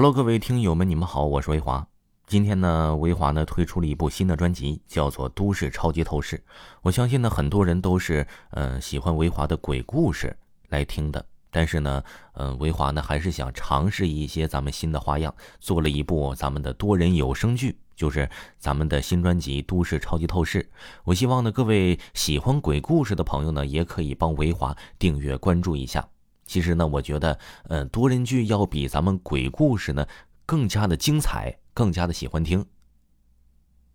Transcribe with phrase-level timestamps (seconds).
[0.00, 1.84] Hello，各位听友们，你们好，我是维华。
[2.24, 6.36] 今天呢，维华呢推出了一部新的专辑，叫做《都市超级透视》。
[6.82, 10.38] 我相信呢，很多人都是嗯喜欢维华的鬼故事
[10.68, 11.26] 来听的。
[11.50, 12.00] 但是呢，
[12.34, 20.62] 嗯，维华呢还是想尝试一些咱们新的花样，做了一部咱们的多人有声剧，就是咱们的新专辑《都市超级透视》。
[21.02, 26.08] 我希望呢，各位喜欢鬼故事的朋友呢，也可以帮维华订阅关注一下。
[26.48, 27.38] 其实呢，我觉得，
[27.68, 30.04] 嗯，多人剧要比咱们鬼故事呢
[30.44, 32.64] 更加的精彩，更加的喜欢听。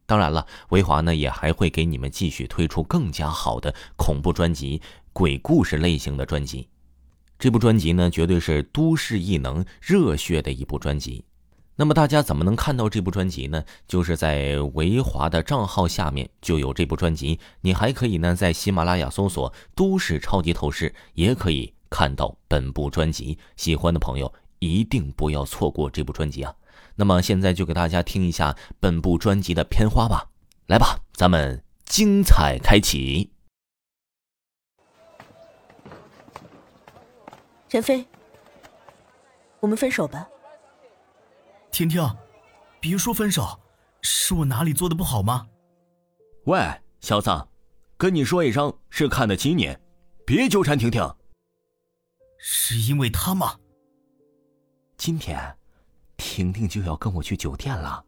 [0.05, 6.69] 当然了，维华呢也还会给你们继续推出更加好的恐怖专辑、鬼故事类型的专辑。
[7.39, 11.25] 这部专辑呢，绝对是都市异能热血的一部专辑。
[11.75, 13.63] 那么大家怎么能看到这部专辑呢？
[13.87, 17.39] 就是在维华的账号下面就有这部专辑。
[17.61, 23.37] 你还可以呢，在喜马拉雅搜索“都市超级透视”，也可以看到本部专辑。
[23.55, 26.55] 喜欢的朋友一定不要错过这部专辑啊！
[26.95, 30.27] 那么现在就给大家听一下本部专辑的片花吧。
[30.65, 33.31] 来吧，咱们精彩开启。
[37.69, 38.03] 陈飞，
[39.59, 40.27] 我们分手吧。
[41.71, 42.03] 婷婷，
[42.79, 43.59] 别说分手，
[44.01, 45.47] 是我哪里做的不好吗？
[46.45, 46.59] 喂，
[47.01, 47.29] 小子，
[47.97, 49.77] 跟你说一声，是看得起你，
[50.25, 51.15] 别纠缠婷婷。
[52.45, 53.57] 是因为他吗？
[54.97, 55.57] 今天，
[56.17, 58.03] 婷婷就要跟我去酒店了。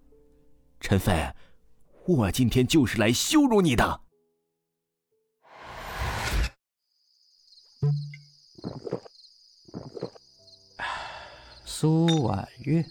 [0.81, 1.33] 陈飞，
[2.05, 4.01] 我今天就是来羞辱你的。
[11.63, 12.85] 苏婉月，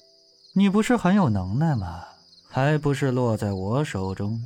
[0.55, 2.07] 你不是很有能耐吗？
[2.49, 4.43] 还不是落在我手中。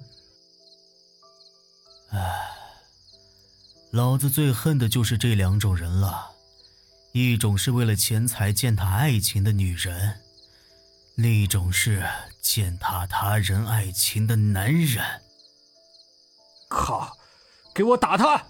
[2.10, 2.18] 唉，
[3.92, 6.32] 老子最恨的就是这两种人了，
[7.18, 10.20] 一种是为了钱财践踏爱情的女人，
[11.14, 12.06] 另一种是
[12.40, 15.04] 践踏他人爱情的男人。
[16.68, 17.16] 靠！
[17.74, 18.46] 给我打他！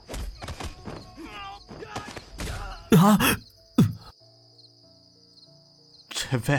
[2.97, 3.19] 啊！
[6.11, 6.59] 陈飞，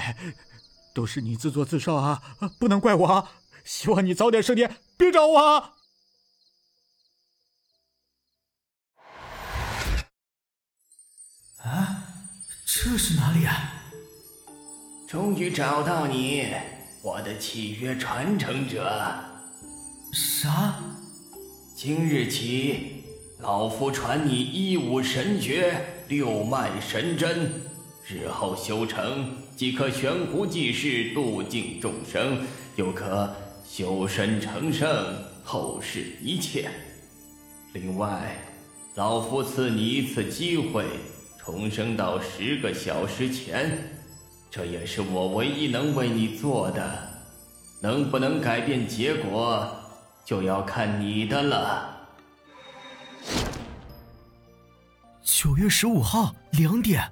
[0.93, 2.21] 都是你自作自受啊，
[2.57, 3.31] 不能怪我啊！
[3.63, 5.57] 希望你早点升天，别找我啊！
[5.57, 5.73] 啊，
[12.81, 13.73] 这是哪里啊？
[15.05, 16.45] 终于找到你，
[17.01, 18.89] 我的契约传承者。
[20.13, 20.75] 啥？
[21.75, 23.03] 今日起，
[23.39, 25.75] 老夫传你一武神诀，
[26.07, 27.51] 六脉神针，
[28.07, 29.29] 日后修成。
[29.57, 32.47] 即可悬壶济世，度尽众生，
[32.77, 33.29] 又可
[33.67, 34.89] 修身成圣，
[35.43, 36.69] 后世一切。
[37.73, 38.37] 另外，
[38.95, 40.85] 老夫赐你一次机会，
[41.51, 43.75] 重生到十个小时前，
[44.51, 47.09] 这也是我唯一能为你做的。
[47.81, 49.67] 能不能改变结果，
[50.23, 52.07] 就要看你的了。
[55.23, 57.11] 九月十五号两点，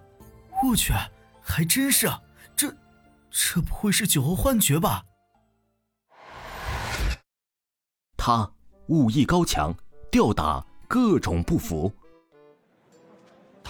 [0.63, 0.93] 我去，
[1.41, 2.07] 还真是。
[2.55, 2.71] 这
[3.31, 5.03] 这不会是酒后幻觉吧？
[8.15, 8.51] 他
[8.85, 9.73] 武艺高强，
[10.11, 11.91] 吊打各种不服。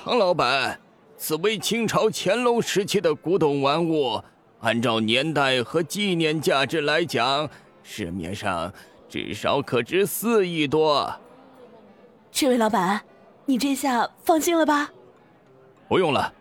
[0.08, 0.80] 唐老板，
[1.18, 4.24] 此为清朝乾隆时期的古董玩物，
[4.62, 7.50] 按照年代和纪念价值来讲，
[7.84, 8.72] 市面上
[9.10, 11.14] 至少可值四亿多。
[12.32, 13.02] 这位老板，
[13.44, 14.90] 你这下放心了吧？
[15.90, 16.34] 不用了，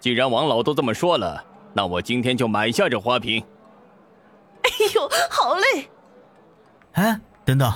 [0.00, 1.44] 既然王老都这么说了。
[1.72, 3.44] 那我今天就买下这花瓶。
[4.62, 5.88] 哎呦，好嘞！
[6.94, 7.72] 哎，等等，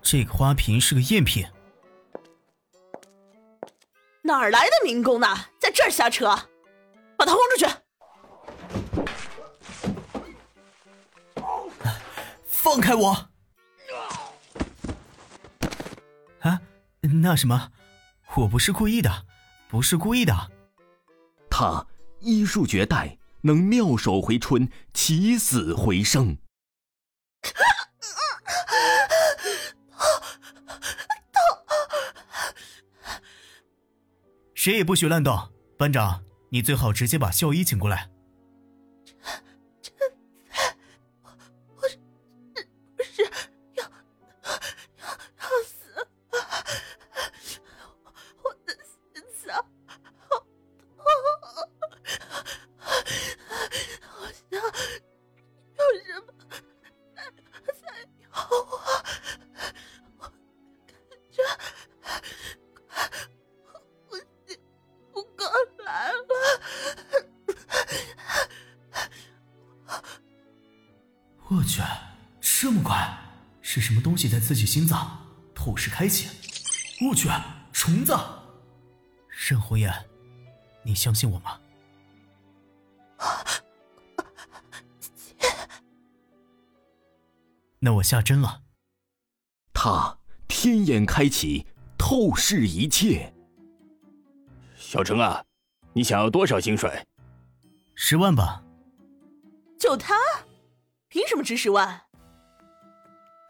[0.00, 1.44] 这个花瓶是个赝品。
[4.30, 5.26] 哪儿来的民工呢？
[5.58, 6.24] 在这儿瞎扯，
[7.16, 7.66] 把他轰出去！
[12.46, 13.28] 放开我！
[16.42, 16.60] 啊，
[17.22, 17.72] 那什么，
[18.36, 19.26] 我不是故意的，
[19.68, 20.32] 不是故意的。
[21.50, 21.84] 他
[22.20, 23.16] 医术绝代。
[23.42, 26.36] 能妙手回春，起死回生。
[34.60, 35.48] 谁也不许乱动！
[35.78, 38.10] 班长，你最好直接把校医请过来。
[39.80, 39.94] 陈
[40.52, 40.76] 陈，
[41.72, 41.96] 我是
[42.94, 43.30] 不是要
[43.76, 43.84] 要
[44.98, 46.06] 要死？
[48.42, 49.56] 我的心脏
[50.28, 50.36] 好
[50.98, 51.08] 痛，
[54.20, 54.60] 我想
[55.78, 56.28] 有什么
[57.80, 57.82] 在
[58.20, 58.52] 咬我，
[60.18, 60.92] 我感
[61.32, 61.40] 觉。
[73.72, 75.24] 是什么东西在刺激心脏？
[75.54, 76.28] 透视开启。
[77.06, 77.28] 我去，
[77.72, 78.18] 虫子！
[79.28, 79.94] 任红颜，
[80.82, 81.60] 你相信我吗？
[87.78, 88.62] 那我下针了。
[89.72, 90.18] 他
[90.48, 91.64] 天眼开启，
[91.96, 93.32] 透视一切。
[94.74, 95.44] 小程啊，
[95.92, 97.06] 你想要多少薪水？
[97.94, 98.64] 十万吧。
[99.78, 100.16] 就他，
[101.08, 102.09] 凭什么值十万？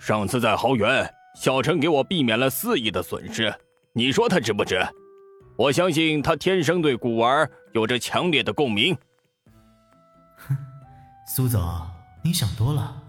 [0.00, 3.55] 上次在豪园，小陈给我避免了四亿的损失，
[3.93, 4.81] 你说他值不值？
[5.58, 8.97] 我相信他天生对古玩有着强烈的共鸣。
[10.37, 10.56] 哼，
[11.29, 11.62] 苏总，
[12.25, 13.02] 你想多了，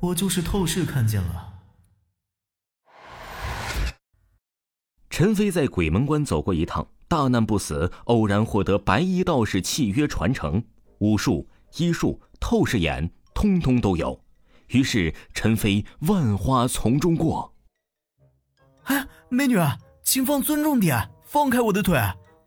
[0.00, 1.54] 我就是透视看见了。
[5.08, 10.62] 陈飞在鬼门关走过一趟，大难不死，偶然获得白衣道士契约传承，
[10.98, 11.48] 武术、
[11.78, 12.20] 医术。
[12.38, 14.22] 透视眼通通都有，
[14.68, 17.54] 于是陈飞万花丛中过。
[18.84, 19.56] 哎，美女，
[20.02, 21.98] 请放尊重点，放开我的腿，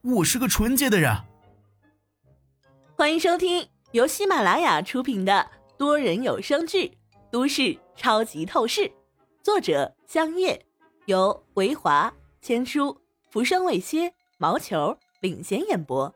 [0.01, 1.15] 我是个纯洁的人。
[2.95, 6.87] 欢迎收听由喜马拉雅出品的多人有声剧
[7.31, 8.81] 《都市超级透视》，
[9.41, 10.63] 作者香叶，
[11.05, 12.95] 由维华、千书、
[13.31, 16.13] 浮生未歇、毛球领衔演播。